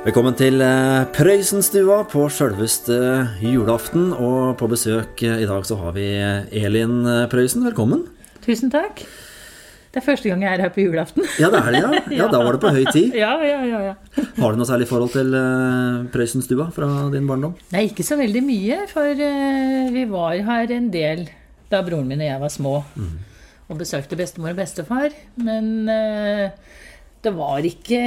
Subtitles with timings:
[0.00, 2.94] Velkommen til eh, Prøysenstua på sjølveste
[3.44, 4.14] julaften.
[4.16, 6.06] Og på besøk eh, i dag så har vi
[6.62, 7.66] Elin eh, Prøysen.
[7.68, 8.06] Velkommen.
[8.40, 9.02] Tusen takk.
[9.90, 11.26] Det er første gang jeg er her på julaften.
[11.42, 12.00] Ja, det er det, ja.
[12.22, 13.12] Ja, Da var det på høy tid.
[13.18, 14.24] Ja, ja, ja, ja.
[14.38, 17.58] Har du noe særlig forhold til eh, Prøysenstua fra din barndom?
[17.74, 21.26] Nei, ikke så veldig mye, for eh, vi var her en del
[21.70, 22.76] da broren min og jeg var små.
[23.70, 25.12] Og besøkte bestemor og bestefar.
[25.44, 26.46] Men eh,
[27.20, 28.00] det var ikke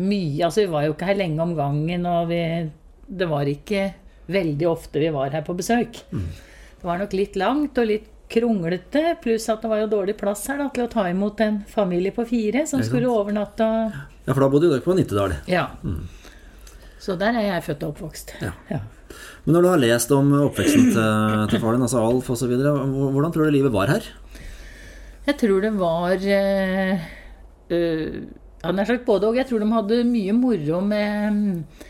[0.00, 2.42] mye Altså, vi var jo ikke her lenge om gangen, og vi
[3.10, 3.90] Det var ikke
[4.30, 6.04] veldig ofte vi var her på besøk.
[6.10, 10.44] Det var nok litt langt og litt kronglete, pluss at det var jo dårlig plass
[10.46, 13.66] her da, til å ta imot en familie på fire som skulle overnatte.
[14.22, 15.34] Ja, for da bodde dere på Nittedal.
[15.50, 15.66] Ja.
[17.02, 18.36] Så der er jeg født og oppvokst.
[18.44, 18.52] Ja.
[18.70, 18.80] Ja.
[19.44, 23.34] Men når du har lest om oppveksten til, til far din, altså Alf osv., hvordan
[23.34, 24.06] tror du livet var her?
[25.26, 27.08] Jeg tror det var øh,
[27.74, 28.20] eh,
[28.60, 29.40] ja, nær sagt både òg.
[29.40, 31.82] Jeg tror de hadde mye moro med,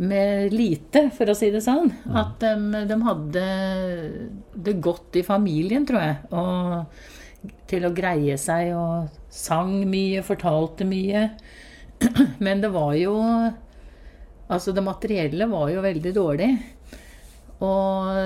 [0.00, 1.92] med lite, for å si det sånn.
[2.16, 3.46] At de, de hadde
[4.68, 6.20] det godt i familien, tror jeg.
[6.32, 11.28] Og til å greie seg og sang mye, fortalte mye.
[12.44, 13.16] Men det var jo
[14.50, 16.48] Altså, det materielle var jo veldig dårlig.
[17.62, 18.16] Og,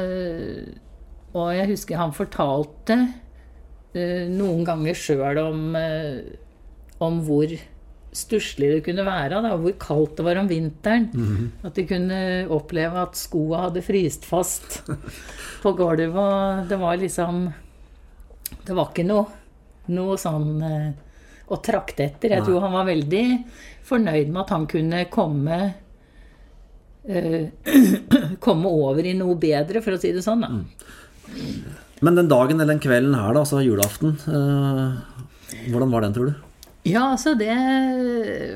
[1.36, 6.22] og jeg husker han fortalte uh, noen ganger sjøl om, eh,
[7.02, 7.54] om hvor
[8.14, 9.42] stusslig det kunne være.
[9.42, 11.08] Da, hvor kaldt det var om vinteren.
[11.66, 12.18] At de kunne
[12.54, 14.82] oppleve at skoa hadde fryst fast
[15.62, 16.14] på gulvet.
[16.14, 17.46] Og det var liksom
[18.64, 19.24] Det var ikke noe,
[19.92, 20.92] noe sånn eh,
[21.52, 22.32] å trakte etter.
[22.32, 23.24] Jeg tror han var veldig
[23.84, 25.58] fornøyd med at han kunne komme
[27.04, 27.50] eh,
[28.46, 30.46] komme over i noe bedre, for å si det sånn.
[30.46, 30.48] Da.
[32.00, 36.32] Men den dagen eller den kvelden her, da, altså julaften, eh, hvordan var den, tror
[36.32, 36.43] du?
[36.84, 37.54] Ja, altså det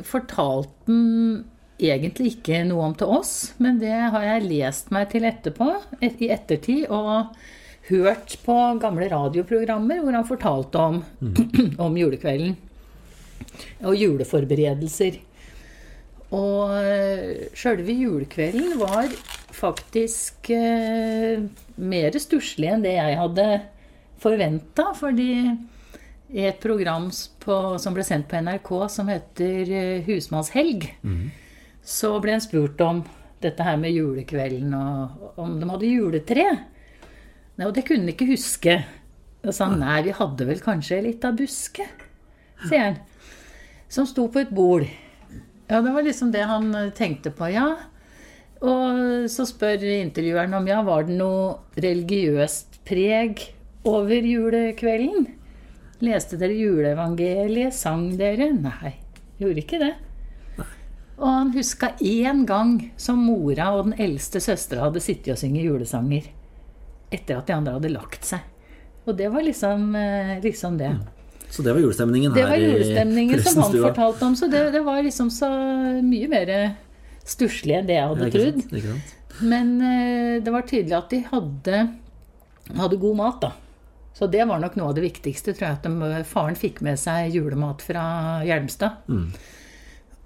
[0.04, 1.44] fortalte han
[1.78, 5.70] egentlig ikke noe om til oss, men det har jeg lest meg til etterpå,
[6.02, 7.30] et, i ettertid, og
[7.88, 11.00] hørt på gamle radioprogrammer hvor han fortalte om,
[11.86, 12.56] om julekvelden.
[13.88, 15.22] Og juleforberedelser.
[16.36, 19.08] Og eh, sjølve julekvelden var
[19.56, 21.40] faktisk eh,
[21.80, 23.48] mer stusslig enn det jeg hadde
[24.20, 25.32] forventa, fordi
[26.28, 27.08] i et program
[27.40, 29.70] på, som ble sendt på NRK som heter
[30.04, 30.90] Husmannshelg, Husmannshelg,
[31.88, 33.02] så ble en spurt om
[33.40, 36.46] dette her med julekvelden, og om de hadde juletre.
[37.56, 38.74] Nei, og det kunne han ikke huske.
[39.46, 41.86] Og sa han, nei, vi hadde vel kanskje litt av buske,
[42.66, 42.98] sier han.
[43.88, 44.84] Som sto på et bord.
[45.68, 47.70] Ja, det var liksom det han eh, tenkte på, ja.
[48.58, 53.46] Og så spør intervjueren om ja, var det noe religiøst preg
[53.86, 55.28] over julekvelden?
[56.04, 57.74] Leste dere juleevangeliet?
[57.74, 58.52] Sang dere?
[58.54, 58.94] Nei,
[59.40, 59.94] gjorde ikke det.
[61.18, 65.66] Og han huska én gang som mora og den eldste søstera hadde sittet og synget
[65.66, 66.28] julesanger.
[67.10, 68.44] Etter at de andre hadde lagt seg.
[69.08, 70.92] Og det var liksom, eh, liksom det.
[71.50, 72.42] Så det var julestemningen her?
[72.42, 74.36] Det var julestemningen som han fortalte om.
[74.36, 75.48] Så det, det var liksom så
[76.04, 76.52] mye mer
[77.28, 78.60] stusslig enn det jeg hadde trodd.
[79.40, 81.80] Men eh, det var tydelig at de hadde,
[82.78, 83.52] hadde god mat, da.
[84.18, 85.78] Så det var nok noe av det viktigste, tror jeg.
[85.78, 88.02] At de, faren fikk med seg julemat fra
[88.42, 89.06] Hjelmstad.
[89.06, 89.28] Mm.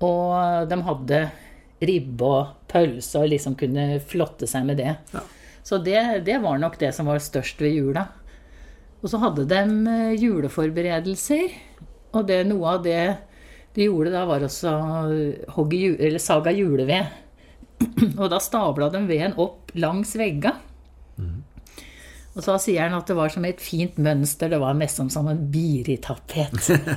[0.08, 1.18] Og de hadde
[1.82, 4.94] ribbe og pølse og liksom kunne flotte seg med det.
[5.12, 5.24] Ja.
[5.62, 8.06] Så det, det var nok det som var størst ved jula.
[9.02, 9.60] Og så hadde de
[9.92, 11.52] eh, juleforberedelser.
[12.16, 13.02] Og det, noe av det
[13.76, 14.72] de gjorde da, var også
[15.56, 17.12] hogge eller saga juleved.
[18.20, 20.56] Og da stabla de veden opp langs vegga.
[22.32, 24.48] Og så sier han at det var som et fint mønster.
[24.48, 26.54] Det var nesten som en biritapet.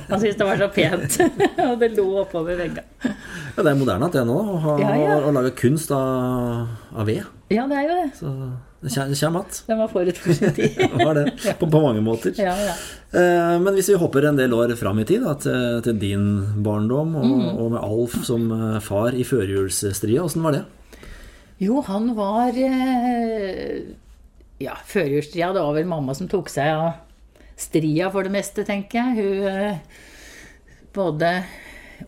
[0.08, 1.18] Han syntes det var så pent.
[1.70, 2.86] Og det lå oppover veggene.
[3.04, 5.18] Ja, det er moderne at det nå, å, ha, Ja, ja.
[5.28, 7.26] å lage kunst av, av ved.
[7.52, 8.06] Ja, det er jo det.
[8.16, 8.32] Så
[8.80, 9.62] det kommer, att.
[9.66, 10.80] Den var forut for sin tid.
[11.04, 11.24] Var det,
[11.60, 12.32] på, på mange måter.
[12.40, 12.74] Ja, ja.
[13.12, 16.26] Eh, Men hvis vi hopper en del år fram i tid, da, til, til din
[16.64, 17.46] barndom, og, Mm.
[17.60, 20.64] og med Alf som eh, far i førjulsstria, åssen var det?
[21.60, 23.84] Jo, han var eh,
[24.62, 26.92] Ja, førjulstria, det var vel mamma som tok seg av
[27.56, 29.16] stria for det meste, tenker jeg.
[29.20, 29.78] Hun eh,
[30.96, 31.30] både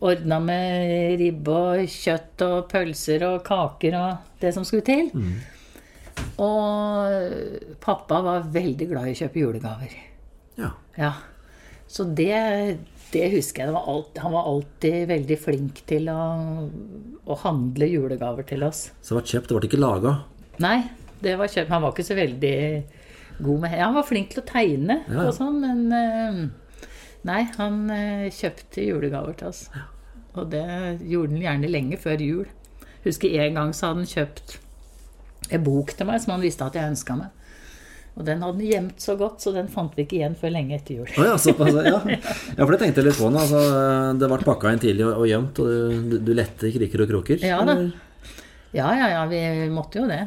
[0.05, 5.09] ordna med ribbe og kjøtt og pølser og kaker og det som skulle til.
[6.43, 9.97] Og pappa var veldig glad i å kjøpe julegaver.
[10.59, 10.73] Ja.
[10.99, 11.13] Ja.
[11.89, 12.37] Så det,
[13.15, 13.71] det husker jeg.
[13.71, 16.21] Det var alt, han var alltid veldig flink til å,
[17.25, 18.89] å handle julegaver til oss.
[19.01, 20.15] Så det var kjøpt, det ble ikke laga.
[20.61, 20.79] Nei,
[21.25, 21.73] det var kjøpt.
[21.73, 22.57] Han var ikke så veldig
[23.39, 26.41] god med Han var flink til å tegne Ja, og sånn, men eh,
[27.29, 29.65] Nei, han eh, kjøpte julegaver til oss.
[30.39, 30.65] Og det
[31.03, 32.47] gjorde han gjerne lenge før jul.
[33.05, 34.55] Husker en gang så hadde han kjøpt
[35.55, 37.35] en bok til meg som han visste at jeg ønska meg.
[38.19, 40.75] Og den hadde han gjemt så godt, så den fant vi ikke igjen før lenge
[40.79, 41.11] etter jul.
[41.19, 42.01] Oh, ja, såpass, ja.
[42.57, 43.31] ja, for det tenkte jeg litt på.
[43.31, 43.65] Altså,
[44.19, 47.13] det ble pakka inn tidlig og, og gjemt, og du, du, lette i kriker og
[47.13, 47.43] kroker.
[47.47, 47.79] Ja da.
[48.75, 49.43] Ja, ja, ja, vi
[49.73, 50.25] måtte jo det.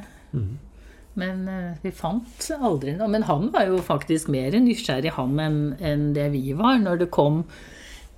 [1.19, 3.09] Men eh, vi fant aldri noe.
[3.11, 5.37] Men han var jo faktisk mer nysgjerrig, han,
[5.79, 6.79] enn det vi var.
[6.81, 7.43] Når det kom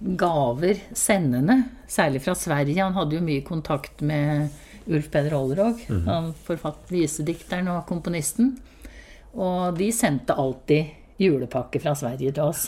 [0.03, 2.83] gaver sendende, særlig fra Sverige.
[2.83, 4.51] Han hadde jo mye kontakt med
[4.91, 8.57] Ulf Peder Olrog, han forfatt visedikteren og komponisten.
[9.33, 12.67] Og de sendte alltid julepakke fra Sverige til oss.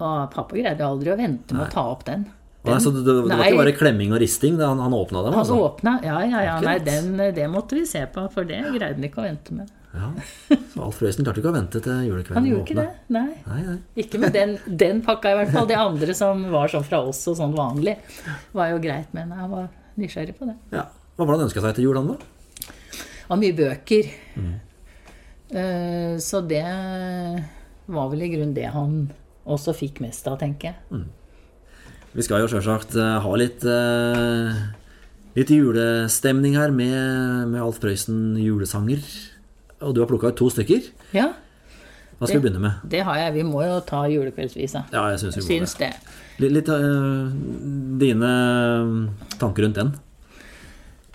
[0.00, 2.28] Og pappa greide aldri å vente med å ta opp den.
[2.60, 5.22] Nei, så det, det, det var ikke bare klemming og risting, det, han, han åpna
[5.24, 5.32] dem?
[5.32, 5.56] Han Altså.
[5.64, 6.56] åpna Ja, ja, ja.
[6.60, 9.70] Nei, den, det måtte vi se på, for det greide han ikke å vente med.
[9.96, 10.10] Ja.
[10.70, 12.36] Så Alf Røisen klarte ikke å vente til julekvelden.
[12.36, 12.84] Han gjorde ikke det.
[13.16, 13.24] Nei.
[13.48, 13.78] Nei, nei.
[14.04, 14.52] Ikke med den,
[14.84, 15.66] den pakka, i hvert fall.
[15.72, 17.96] Det andre som var sånn fra oss og sånn vanlig,
[18.54, 19.66] var jo greit, men jeg var
[19.98, 20.54] nysgjerrig på det.
[20.76, 20.84] Ja.
[21.16, 22.18] Hva var det han ønska seg til jul, han da?
[23.32, 24.12] Var mye bøker.
[25.50, 26.62] Eh, Så det
[27.90, 29.00] var vel i grunnen det han
[29.50, 31.02] også fikk mest av, tenker jeg.
[32.16, 34.60] Vi skal jo sjølsagt eh, ha litt eh,
[35.36, 38.98] Litt julestemning her med, med Alf Prøysen julesanger.
[39.86, 40.88] Og du har plukka ut to stykker.
[41.14, 41.28] Ja,
[42.18, 42.80] Hva skal vi begynne med?
[42.90, 43.36] det har jeg.
[43.38, 44.82] Vi må jo ta julekveldsvisa.
[44.90, 45.92] Ja, jeg syns vi må Syns det.
[46.40, 46.50] det.
[46.56, 47.30] Litt, eh,
[48.02, 48.32] dine
[49.38, 49.94] tanker rundt den.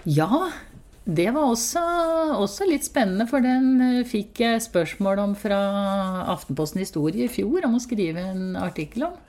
[0.08, 0.48] Ja,
[1.06, 1.84] det var også,
[2.40, 5.60] også litt spennende, for den fikk jeg spørsmål om fra
[6.34, 9.20] Aftenposten Historie i fjor, om å skrive en artikkel om.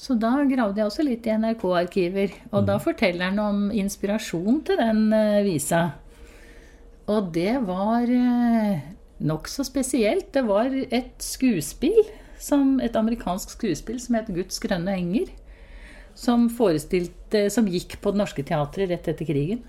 [0.00, 4.80] Så da gravde jeg også litt i NRK-arkiver, og da forteller han om inspirasjon til
[4.80, 5.82] den eh, visa.
[7.10, 8.86] Og det var eh,
[9.28, 10.30] nokså spesielt.
[10.32, 12.00] Det var et skuespill,
[12.40, 15.34] som, et amerikansk skuespill som het Guds grønne enger.
[16.16, 19.60] Som, som gikk på Det Norske Teatret rett etter krigen.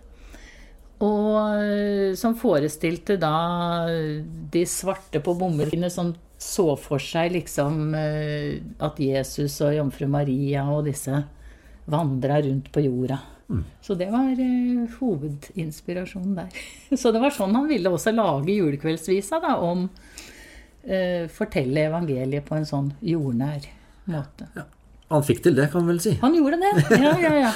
[1.03, 3.35] Og eh, som forestilte da
[4.53, 10.65] de svarte på bomullene som så for seg liksom eh, at Jesus og jomfru Maria
[10.73, 11.21] og disse
[11.91, 13.19] vandra rundt på jorda.
[13.83, 16.61] Så det var eh, hovedinspirasjonen der.
[17.01, 19.89] Så det var sånn han ville også lage julekveldsvisa, da, om
[20.83, 23.67] eh, Fortelle evangeliet på en sånn jordnær
[24.11, 24.47] måte.
[25.11, 26.13] Han fikk til det, kan vi vel si.
[26.21, 26.71] Han gjorde det!
[27.01, 27.51] Ja, ja, ja.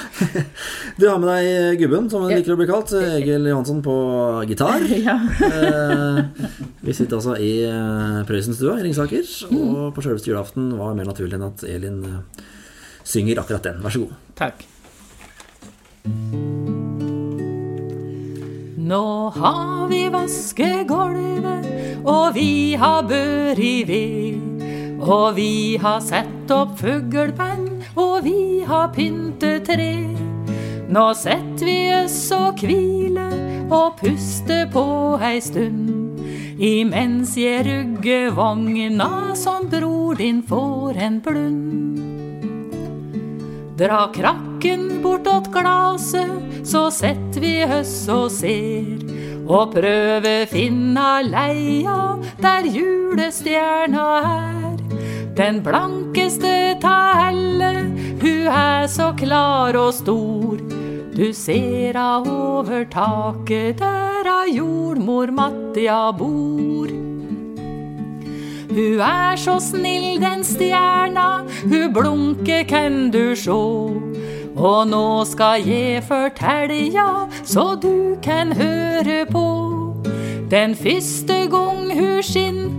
[1.00, 2.92] Du har med deg gubben, som han liker å bli kalt.
[3.00, 3.96] Egil Johansson på
[4.48, 4.84] gitar.
[5.08, 5.16] ja.
[5.48, 6.20] Eh,
[6.84, 9.24] vi sitter altså i eh, Prøysenstua i Ringsaker,
[9.56, 12.42] og på selveste julaften var det mer naturlig enn at Elin eh,
[13.06, 13.80] synger akkurat den.
[13.84, 14.16] Vær så god.
[14.36, 14.66] Takk.
[18.86, 21.72] Nå har vi vaskegulvet,
[22.04, 24.55] og vi har bør i ved.
[25.06, 29.92] Og vi har sett opp fuglepenn, og vi har pyntet tre.
[30.90, 34.84] Nå setter vi oss og hviler og puster på
[35.22, 36.18] ei stund.
[36.58, 42.02] Imens jeg rugger vogna som bror din får en blund.
[43.76, 46.32] Dra krakken bortåt glaset,
[46.66, 49.06] så setter vi oss og ser.
[49.46, 54.55] Og prøver finna leia der julestjerna er.
[55.36, 57.72] Den blankeste ta alle,
[58.22, 60.56] hun er så klar og stor.
[61.16, 66.88] Du ser a over taket der a jordmor Mattia bor.
[68.72, 73.60] Hun er så snill, den stjerna, hun blunker kan du sjå.
[74.56, 79.46] Og nå skal jeg fortelle ja, så du kan høre på.
[80.50, 82.22] Den første gang hun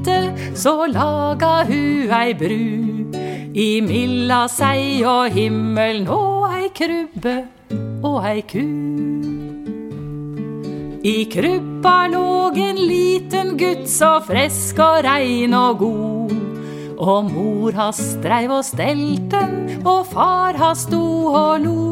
[0.08, 3.12] skinte, så laga hun ei bru.
[3.54, 7.48] Imilla sei og himmelen og ei krybbe
[8.04, 8.66] og ei ku.
[11.04, 16.36] I krybba låg en liten gutt så frisk og rein og god.
[16.98, 21.86] Og mor hans dreiv og stelten, og far hans sto og lo.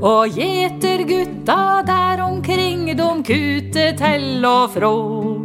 [0.00, 5.35] Og gjetergutta der omkring, dom kute til og frå.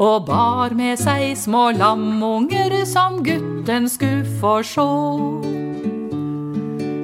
[0.00, 4.90] Og bar med seg små lamunger som gutten skulle få sjå.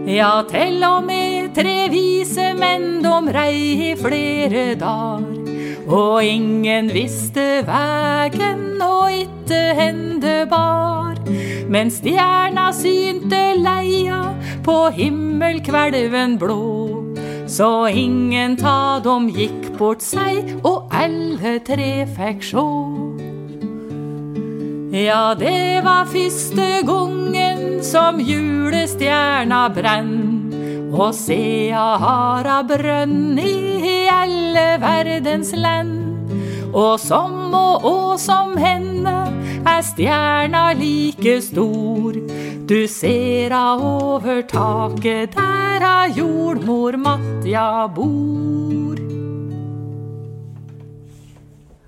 [0.08, 5.42] Ja, til og med tre vise menn, dom rei i flere dager.
[5.86, 11.20] Og ingen visste vegen, og itte hende bar.
[11.68, 14.22] Men stjerna synte leia
[14.64, 16.62] på himmelkvelven blå.
[17.46, 22.66] Så ingen ta dem gikk bort seg, og alle tre fikk sjå.
[24.96, 30.14] Ja, det var første gangen som julestjerna brenn.
[30.88, 31.36] Og se
[31.68, 36.30] jeg har a brønn i alle verdens land.
[36.72, 39.12] Og som og, å som henne
[39.68, 42.16] er stjerna like stor.
[42.64, 48.96] Du ser a over taket, der a jordmor Matja bor.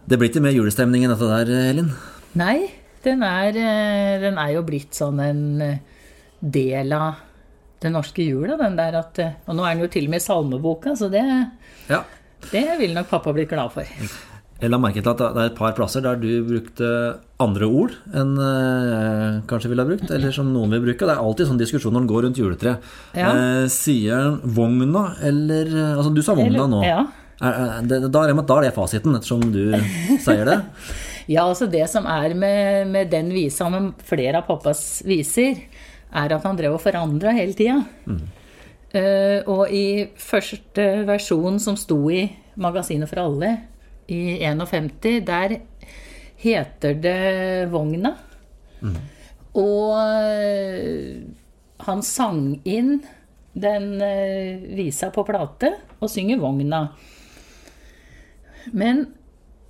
[0.04, 1.88] Det blir ikke mer julestemning enn dette der, Elin?
[2.36, 2.68] Nei,
[3.04, 5.78] den er, eh, den er jo blitt sånn en eh,
[6.40, 7.24] del av
[7.82, 10.22] den norske jula, den der at eh, Og nå er den jo til og med
[10.22, 11.22] i salmeboka, så det,
[11.88, 12.02] Ja.
[12.52, 13.84] det vil nok pappa bli glad for.
[14.58, 16.88] Jeg la merke til at det er et par plasser der du brukte
[17.38, 21.06] andre ord enn jeg kanskje ville ha brukt, eller som noen vil bruke.
[21.06, 22.88] Det er alltid sånn diskusjon når en går rundt juletreet.
[23.14, 23.28] Ja.
[23.30, 26.82] Eh, sier en vogna, eller Altså, du sa vogna Eller- nå.
[26.82, 27.06] ja.
[27.40, 29.70] Er, er, det, da, er det, da er det fasiten, ettersom du
[30.24, 30.58] sier det.
[31.28, 35.61] Ja, altså det som er med, med den visa, med flere av pappas viser,
[36.08, 37.82] er at han drev og forandra hele tida.
[38.97, 42.23] Eh, og i første versjon som sto i
[42.56, 43.50] Magasinet for alle,
[44.08, 45.58] i 51, der
[46.40, 47.20] heter det
[47.75, 48.14] Vogna.
[49.58, 51.20] Og eh,
[51.85, 53.02] han sang inn
[53.58, 56.87] den eh, visa på plate og synger Vogna.
[58.73, 59.04] Men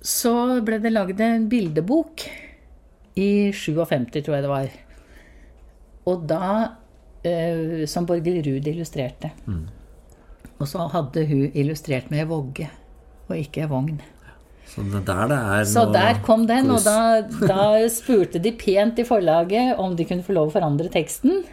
[0.01, 2.23] så ble det lagd en bildebok
[3.19, 4.69] i 57, tror jeg det var.
[6.09, 6.45] Og da
[7.27, 9.33] eh, Som Borghild Ruud illustrerte.
[10.59, 12.69] Og så hadde hun illustrert med vogge,
[13.27, 13.99] og ikke vogn.
[14.69, 18.99] Så det der det er Så der kom den, og da, da spurte de pent
[19.01, 21.43] i forlaget om de kunne få lov å forandre teksten.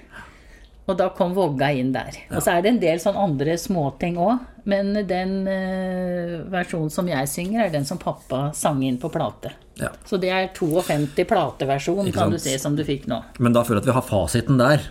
[0.87, 2.15] Og da kom Vågga inn der.
[2.31, 4.45] Og så er det en del sånn andre småting òg.
[4.71, 9.53] Men den uh, versjonen som jeg synger, er den som pappa sang inn på plate.
[9.79, 9.93] Ja.
[10.07, 13.21] Så det er 52 plateversjon, kan du si, som du fikk nå.
[13.43, 14.87] Men da føler jeg at vi har fasiten der.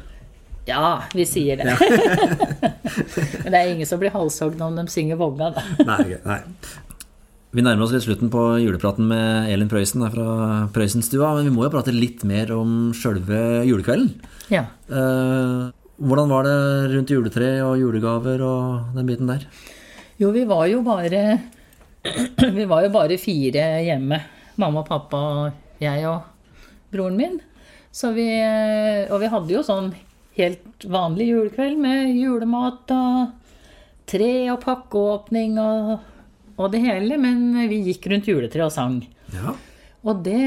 [0.66, 1.76] Ja, vi sier det.
[3.44, 5.64] Men det er ingen som blir halshogd om de synger Vågga, da.
[5.92, 6.42] Nei, nei.
[7.56, 11.64] Vi nærmer oss litt slutten på julepraten med Elin Prøysen fra Prøysenstua, men vi må
[11.64, 14.10] jo prate litt mer om sjølve julekvelden.
[14.52, 14.66] Ja.
[14.92, 16.56] Eh, hvordan var det
[16.92, 19.46] rundt juletre og julegaver og den biten der?
[20.20, 21.22] Jo, vi var jo bare
[22.58, 24.20] Vi var jo bare fire hjemme.
[24.62, 26.28] Mamma, pappa, jeg og
[26.94, 27.40] broren min.
[27.96, 28.28] Så vi,
[29.10, 29.90] og vi hadde jo sånn
[30.36, 33.34] helt vanlig julekveld med julemat og
[34.06, 35.96] tre og pakkeåpning og,
[36.60, 37.18] og det hele.
[37.22, 39.00] Men vi gikk rundt juletreet og sang.
[39.34, 39.56] Ja.
[40.06, 40.44] Og det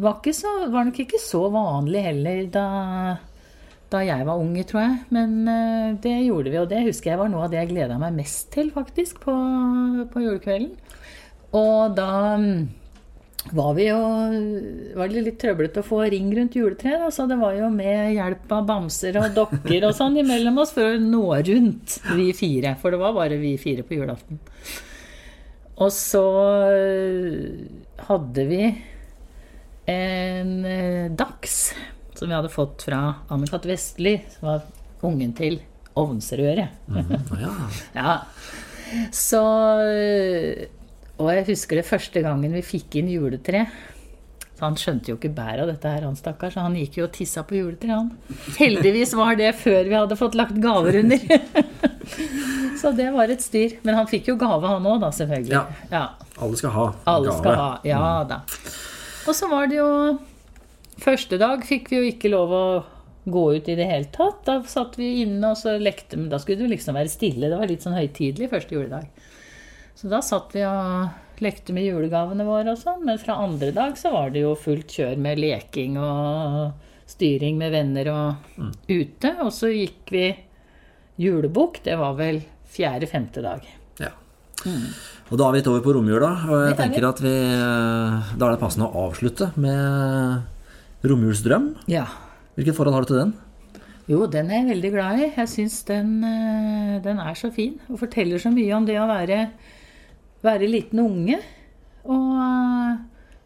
[0.00, 2.66] var, så, var nok ikke så vanlig heller da,
[3.90, 4.98] da jeg var unge, tror jeg.
[5.14, 7.98] Men eh, det gjorde vi, og det husker jeg var noe av det jeg gleda
[8.00, 9.34] meg mest til, faktisk, på,
[10.12, 10.76] på julekvelden.
[11.58, 12.60] Og da mm,
[13.56, 13.98] var jo
[14.98, 18.52] var det litt trøblete å få ring rundt juletreet, så det var jo med hjelp
[18.54, 22.76] av bamser og dokker og sånn imellom oss for å nå rundt, vi fire.
[22.80, 24.38] For det var bare vi fire på julaften.
[25.80, 26.26] Og så
[26.68, 27.64] øh,
[28.10, 28.64] hadde vi
[29.90, 31.72] en øh, dags
[32.20, 33.00] som vi hadde fått fra
[33.32, 33.64] Anne-Kat.
[33.70, 34.66] Vestli, som var
[35.08, 35.60] ungen til
[35.96, 36.68] ovnsrøret.
[37.40, 37.54] ja.
[38.00, 38.18] Ja.
[39.14, 39.38] Så
[39.86, 40.64] øh,
[41.20, 43.64] Og jeg husker det første gangen vi fikk inn juletre.
[44.58, 46.56] Så Han skjønte jo ikke bæret av dette, her, han stakkars.
[46.56, 48.10] så han gikk jo og tissa på juletreet, han.
[48.58, 51.22] Heldigvis var det før vi hadde fått lagt gaver under.
[52.82, 53.78] så det var et styr.
[53.86, 55.54] Men han fikk jo gave, han òg, da, selvfølgelig.
[55.54, 55.62] Ja.
[55.92, 56.02] ja.
[56.40, 57.38] Alle skal ha Alle gave.
[57.40, 57.70] skal ha.
[57.88, 58.42] Ja da.
[59.28, 59.88] Og så var det jo
[61.00, 62.64] Første dag fikk vi jo ikke lov å
[63.30, 64.42] gå ut i det hele tatt.
[64.46, 67.48] Da satt vi inne og så lekte men Da skulle det liksom være stille.
[67.48, 69.08] Det var litt sånn høytidelig første juledag.
[69.96, 73.04] Så da satt vi og lekte med julegavene våre og sånn.
[73.08, 77.74] Men fra andre dag så var det jo fullt kjør med leking og styring med
[77.74, 79.34] venner og ute.
[79.44, 80.26] Og så gikk vi
[81.20, 81.82] julebukk.
[81.84, 83.66] Det var vel fjerde-femte dag.
[84.00, 84.12] Ja.
[84.64, 88.32] Og da er vi litt over på romjula, og jeg er tenker at vi eh,
[88.36, 90.59] Da er det passende å avslutte med
[91.04, 91.70] romjulsdrøm.
[91.90, 92.06] Ja.
[92.56, 93.32] Hvilket forhold har du til den?
[94.10, 95.28] Jo, den er jeg veldig glad i.
[95.36, 97.78] Jeg syns den, eh, den er så fin.
[97.88, 99.50] Og forteller så mye om det å være,
[100.42, 101.38] være liten unge.
[102.04, 102.96] Og, eh,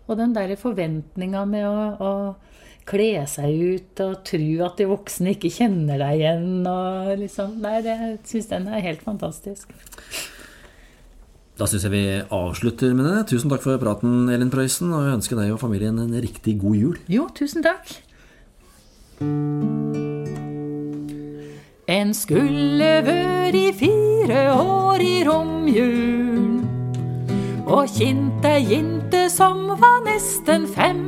[0.08, 2.36] og den derre forventninga med å, å
[2.84, 6.66] kle seg ut og tro at de voksne ikke kjenner deg igjen.
[6.68, 9.68] Og liksom, nei, det- jeg syns den er helt fantastisk.
[11.54, 13.18] Da syns jeg vi avslutter med det.
[13.30, 16.74] Tusen takk for praten, Elin Prøysen, og jeg ønsker deg og familien en riktig god
[16.74, 16.96] jul.
[17.06, 17.92] Jo, tusen takk.
[21.94, 26.42] En skulle vært i fire år i romjul
[27.64, 31.06] og kjente ei jente som var nesten fem.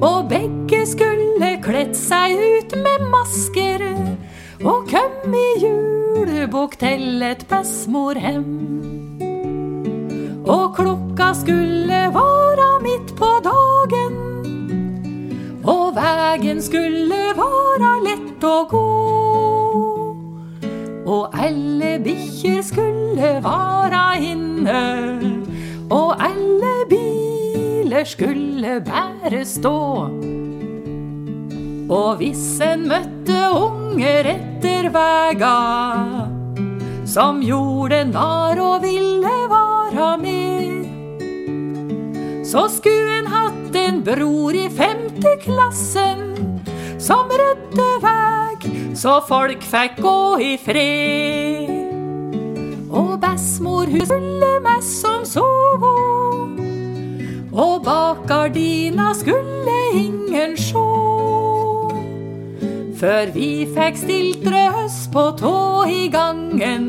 [0.00, 3.84] Og begge skulle kledd seg ut med masker
[4.64, 8.44] og kom i julebukk til et bestemorhem.
[10.50, 14.18] Og klokka skulle vara midt på dagen,
[15.64, 18.84] og vegen skulle vara lett å gå.
[21.10, 24.84] Og alle bikkjer skulle vara inne,
[25.88, 29.80] og alle biler skulle bare stå.
[31.90, 36.28] Og hvis en møtte unger etter vega,
[37.06, 40.86] som gjorde narr og ville vara med,
[42.46, 46.26] så skulle en hatt en bror i femte klassen
[46.98, 51.76] som rydde veg, så folk fikk gå i fred.
[52.90, 55.94] Og bestemor hun skulle mest som sovo,
[57.50, 61.09] og bak gardina skulle ingen sjå.
[63.00, 65.52] Før vi fikk stilt røs på tå
[65.88, 66.88] i gangen,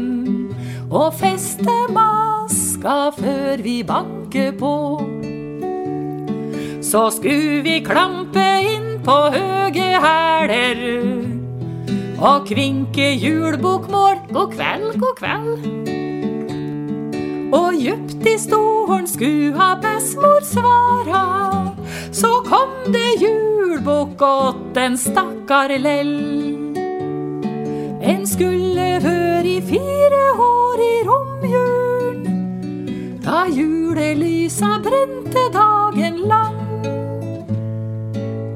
[0.92, 4.74] og feste maska før vi banker på.
[6.84, 10.84] Så skulle vi klampe inn på høge hæler
[12.20, 15.64] og kvinke julebokmål god kveld, god kveld.
[17.56, 21.61] Og djupt i stolen skulle ha bestemor svara,
[22.12, 26.58] så kom det julebukk åt en stakkar lell.
[28.02, 32.24] En skulle vør i fire år i romjulen,
[33.24, 36.60] da julelysa brente dagen lang.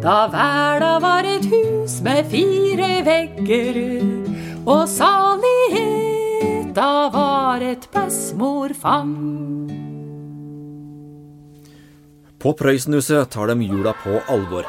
[0.04, 3.78] Da verda var et hus med fire vegger,
[4.66, 5.90] og saligheta
[7.14, 9.65] var et bestemorfang.
[12.46, 14.68] På Prøysenhuset tar de jula på alvor.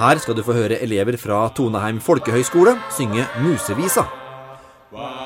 [0.00, 4.08] Her skal du få høre elever fra Toneheim folkehøgskole synge Musevisa.
[4.90, 5.21] Jeg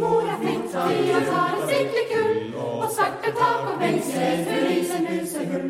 [0.00, 2.36] Musemor er flink til tar ta skikkelig kull.
[2.82, 5.66] Og svarte tak og benker for lyser musehull.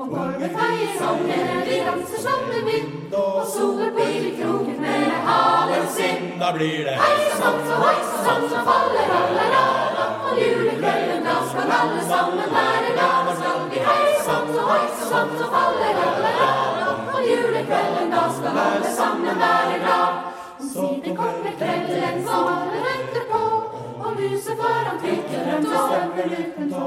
[0.00, 3.14] Og gulvet feier sangen, de danser som en vind.
[3.20, 6.20] Og soler i kroken med halen sin.
[6.42, 10.04] Da blir det Hei sann så hei sann så faller alle rada.
[10.28, 13.36] Og julekvelden da skal alle sammen være glade.
[13.40, 16.90] Skal vi hei sann så hei sann så faller alle rada.
[17.14, 20.12] Og julekvelden da skal alle sammen være glad.
[20.72, 23.09] Siden kommer kvelden som alle venter
[25.00, 26.86] trykker dem og støver uten tå.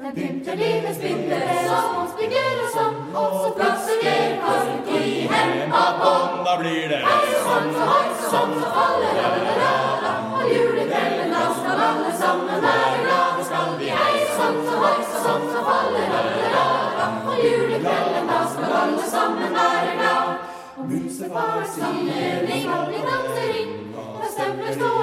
[0.00, 2.98] Men pynter de med som og småspigger og sånn.
[3.20, 4.12] Og så plasser de
[4.44, 6.12] kork i henda på.
[6.46, 7.00] Da blir det
[7.48, 10.06] Sånn så hei, sånn så faller alle rad.
[10.38, 13.48] Og julekvelden da skal alle sammen være glade.
[13.48, 14.94] Skal vi hei, sånn så hei,
[15.26, 17.02] sånn så faller alle rad.
[17.18, 20.46] Og julekvelden da skal alle sammen være glad.
[20.78, 23.76] Og musefar sammenligning og vi danser inn.
[23.98, 24.97] Og stemmer stå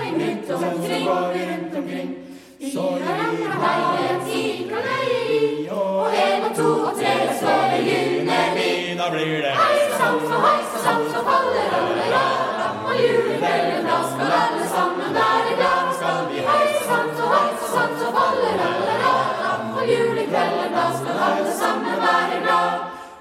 [0.48, 2.16] midt omkring går vi rundt omkring.
[2.58, 5.70] Vi har andre veien, vi kan jeg gi.
[5.70, 8.98] Og en og to og tre så vi gylne vi.
[9.00, 12.62] Da blir det Hei sann så hei sann så faller alle rad.
[12.88, 15.84] Og julekvelden da skal alle sammen være glad.
[15.98, 19.36] Skal vi hei sann så hei sann så faller alle rad.
[19.78, 22.74] Og julekvelden da skal alle sammen være glad.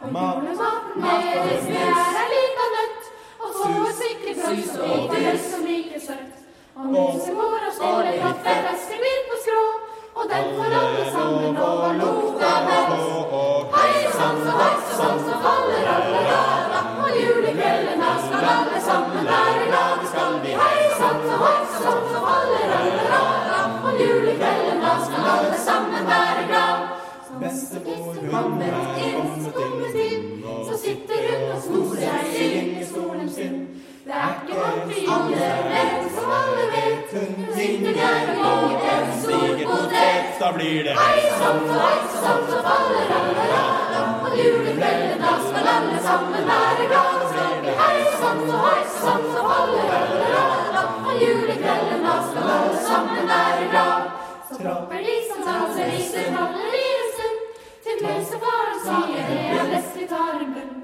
[0.02, 1.18] Og julematen med
[1.68, 3.12] det er ei lita nøtt.
[3.42, 6.43] Og så er sikkert brød som liker som liker søtt.
[6.76, 9.66] Og musemor har og kaffe, fest i midt på skrå.
[10.18, 13.03] Og den får alle sammen over lukta mett.
[40.64, 44.12] blir det hei sann og hei sann, og faller alle radam.
[44.26, 47.26] Og julekvelden da skal alle sammen være glade.
[47.32, 50.94] Så blir hei sann og hei sann, og faller alle radam.
[51.08, 54.08] Og julekvelden da skal alle sammen være glad.
[54.48, 57.38] Så propper de som danser, viser holder i en stund.
[57.84, 60.74] Til pølse får en sang, det er best vi tar en bunn.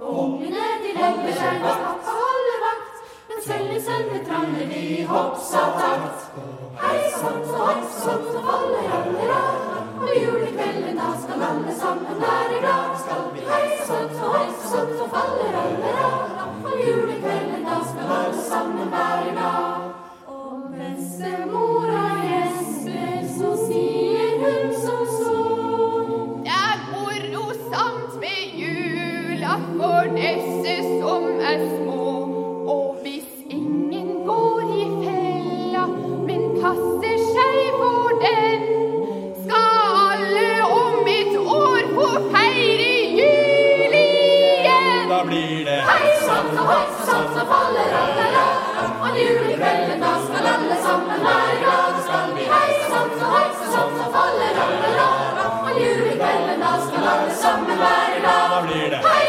[0.00, 3.04] Og ungene de legger seg vakt og holder vakt.
[3.30, 6.28] Men selv i sønne traller de i hoppsatakt.
[6.80, 9.09] Hei sann, og hei sann, og faller alle
[14.70, 16.64] så hei sann, så faller alle rad.
[16.64, 19.82] Og julekvelden da skal alle sammen være glad.
[20.26, 21.59] Og bestemora gjesper,
[57.40, 58.44] skal alle sammen være glad.
[58.52, 59.19] Da blir det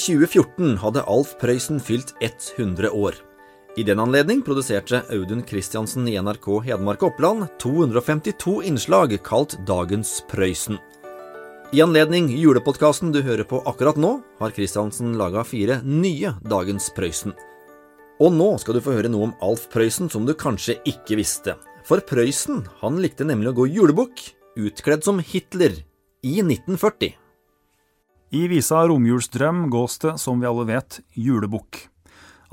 [0.00, 3.18] 2014 hadde Alf Prøysen fylt 100 år.
[3.76, 10.80] I den anledning produserte Audun Christiansen i NRK Hedmark Oppland 252 innslag kalt Dagens Prøysen.
[11.72, 17.36] I anledning julepodkasten du hører på akkurat nå, har Christiansen laga fire nye Dagens Prøysen.
[18.20, 21.58] Og nå skal du få høre noe om Alf Prøysen som du kanskje ikke visste.
[21.86, 24.24] For Prøysen han likte nemlig å gå julebukk,
[24.58, 25.76] utkledd som Hitler,
[26.20, 27.14] i 1940.
[28.30, 31.80] I visa Romjulsdrøm gås det, som vi alle vet, julebukk.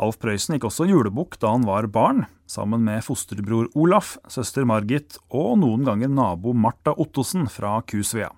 [0.02, 5.20] Alf Prøysen gikk også julebukk da han var barn, sammen med fosterbror Olaf, søster Margit
[5.30, 8.32] og noen ganger nabo Marta Ottosen fra Kusvea.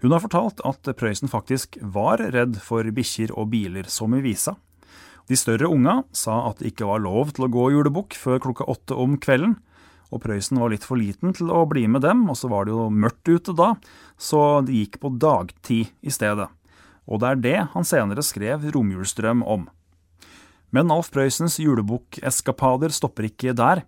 [0.00, 4.56] Hun har fortalt at Prøysen faktisk var redd for bikkjer og biler, som i visa.
[5.28, 8.64] De større unga sa at det ikke var lov til å gå julebukk før klokka
[8.72, 9.58] åtte om kvelden,
[10.08, 12.72] og Prøysen var litt for liten til å bli med dem, og så var det
[12.72, 13.74] jo mørkt ute da,
[14.16, 16.48] så de gikk på dagtid i stedet.
[17.06, 19.68] Og det er det han senere skrev Romjulsdrøm om.
[20.72, 23.82] Men Alf Prøysens julebukkeskapader stopper ikke der.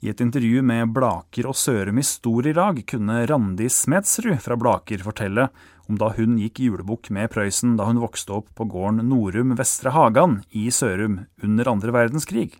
[0.00, 5.50] I et intervju med Blaker og Sørum Historielag kunne Randi Smedsrud fra Blaker fortelle
[5.90, 9.92] om da hun gikk julebukk med Prøysen da hun vokste opp på gården Norum Vestre
[9.92, 12.52] Hagan i Sørum under andre verdenskrig.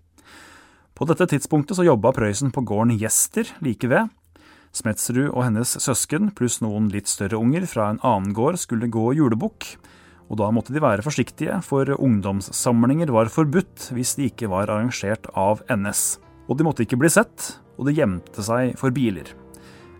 [0.99, 4.11] På dette tidspunktet så jobba Prøysen på gården Gjester like ved.
[4.71, 9.11] Smedsrud og hennes søsken pluss noen litt større unger fra en annen gård skulle gå
[9.19, 9.67] julebukk,
[10.31, 15.27] og da måtte de være forsiktige, for ungdomssamlinger var forbudt hvis de ikke var arrangert
[15.35, 16.21] av NS.
[16.47, 19.33] Og de måtte ikke bli sett, og de gjemte seg for biler.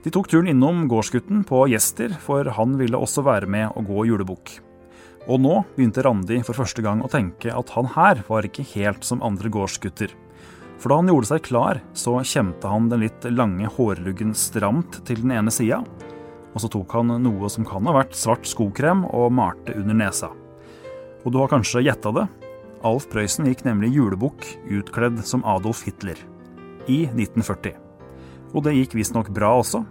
[0.05, 4.07] De tok turen innom gårdsgutten på Gjester, for han ville også være med og gå
[4.09, 4.55] julebukk.
[5.29, 9.05] Og nå begynte Randi for første gang å tenke at han her var ikke helt
[9.05, 10.15] som andre gårdsgutter.
[10.81, 15.21] For da han gjorde seg klar, så kjemte han den litt lange hårluggen stramt til
[15.21, 15.83] den ene sida,
[16.51, 20.31] og så tok han noe som kan ha vært svart skokrem og malte under nesa.
[21.21, 22.27] Og du har kanskje gjetta det?
[22.87, 26.17] Alf Prøysen gikk nemlig julebukk utkledd som Adolf Hitler.
[26.89, 27.77] I 1940.
[28.57, 29.85] Og det gikk visstnok bra også.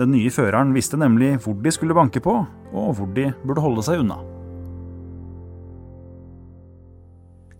[0.00, 2.38] Den nye føreren visste nemlig hvor de skulle banke på,
[2.72, 4.22] og hvor de burde holde seg unna.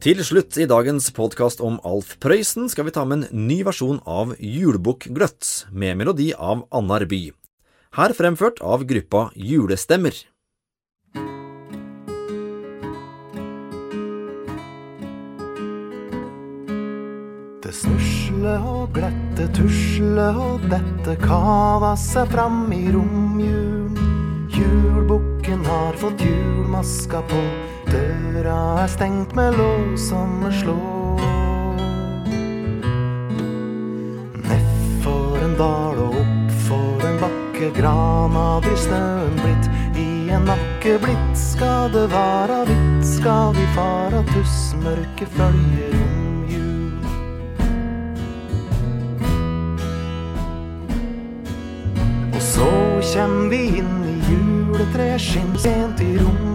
[0.03, 4.01] Til slutt i dagens podkast om Alf Prøysen skal vi ta med en ny versjon
[4.03, 7.29] av Julebukk Gløtt, med melodi av Annar By.
[7.95, 10.17] Her fremført av gruppa Julestemmer.
[17.63, 24.11] Det snusle og glette, tusle og dette kava seg fram i romjulen.
[24.51, 27.45] Julbukken har fått julmaska på,
[27.93, 31.21] døra er stengt med lås som slår.
[34.49, 39.69] Nedfor en dal og oppfor en bakke, grana blir snøen blitt.
[40.01, 46.89] I en nakke blitt skal det vara hvitt, skal vi fara tussmørke følger romjul.
[52.33, 52.73] Og så
[53.13, 56.52] kjem vi inn i juletreskinn sent i romjulen.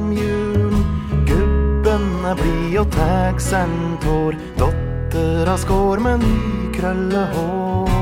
[2.27, 7.93] Gubbene blid og tar seg en tår, dottera skår med nykrøllehår.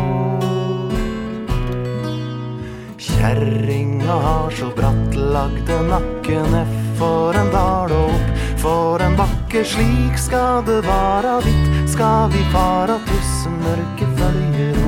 [2.97, 9.61] Kjerringa har så bratt Lagde nakke nedfor en dal og opp for en bakke.
[9.61, 14.84] Slik skal det vara ditt skal vi fara tusen mørke romjulen.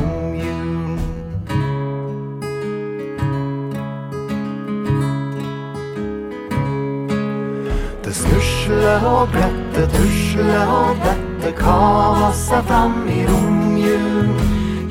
[9.05, 14.31] Og glette, tusle og dette, kava seg fram i romjulen.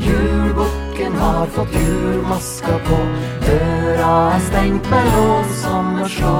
[0.07, 2.99] Julbukken har fått julmaska på,
[3.47, 6.37] døra er stengt med lås som må slå.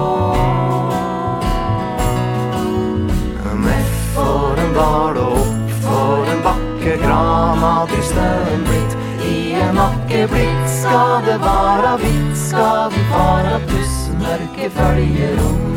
[3.67, 8.99] Ned for en dal og opp for en bakke, grana til snøen blitt.
[9.27, 15.76] I en makke blitt skal det vara vidt, skal vi fara pussmørket følger om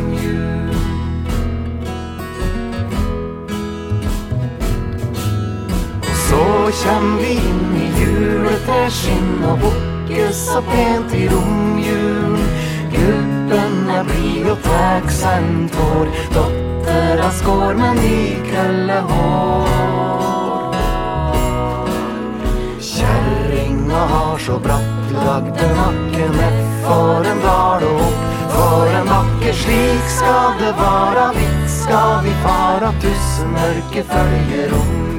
[6.40, 12.46] Og kjem vi inn i juleteskinn og bukker så pent i romjulen.
[12.94, 19.68] Gubben er blid og tar seg en tår, dottera skår med nykrøllehår.
[22.90, 28.26] Kjerringa har så brattlagde nakke ned for en dal og opp
[28.56, 29.54] for en bakke.
[29.60, 35.09] Slik skal det vara, vidt skal vi fara, tusenmørke følger om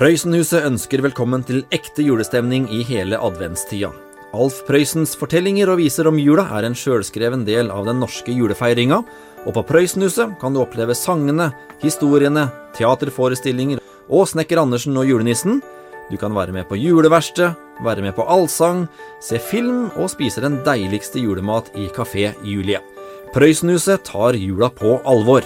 [0.00, 3.90] Prøysenhuset ønsker velkommen til ekte julestemning i hele adventstida.
[4.32, 9.02] Alf Prøysens fortellinger og viser om jula er en sjølskreven del av den norske julefeiringa,
[9.44, 11.50] og på Prøysenhuset kan du oppleve sangene,
[11.84, 12.46] historiene,
[12.78, 15.60] teaterforestillinger og Snekker Andersen og julenissen.
[16.08, 17.52] Du kan være med på juleverksted,
[17.84, 18.86] være med på allsang,
[19.20, 22.80] se film og spise den deiligste julemat i Kafé Julie.
[23.36, 25.44] Prøysenhuset tar jula på alvor.